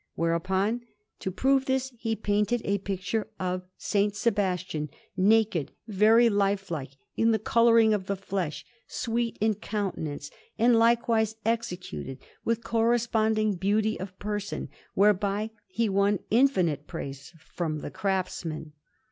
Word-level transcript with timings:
Whereupon, 0.15 0.81
to 1.19 1.29
prove 1.29 1.65
this, 1.67 1.93
he 1.95 2.15
painted 2.15 2.63
a 2.65 2.79
picture 2.79 3.27
of 3.39 3.67
S. 3.79 4.17
Sebastian, 4.17 4.89
naked, 5.15 5.73
very 5.87 6.27
lifelike 6.27 6.93
in 7.15 7.29
the 7.29 7.37
colouring 7.37 7.93
of 7.93 8.07
the 8.07 8.15
flesh, 8.15 8.65
sweet 8.87 9.37
in 9.39 9.53
countenance, 9.53 10.31
and 10.57 10.79
likewise 10.79 11.35
executed 11.45 12.17
with 12.43 12.63
corresponding 12.63 13.57
beauty 13.57 13.99
of 13.99 14.17
person, 14.17 14.69
whereby 14.95 15.51
he 15.67 15.87
won 15.87 16.17
infinite 16.31 16.87
praise 16.87 17.31
from 17.37 17.81
the 17.81 17.91
craftsmen. 17.91 18.73